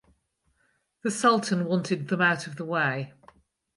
The 1.03 1.11
sultan 1.11 1.65
wanted 1.65 2.07
them 2.07 2.21
out 2.21 2.47
of 2.47 2.55
the 2.55 2.65
way. 2.65 3.13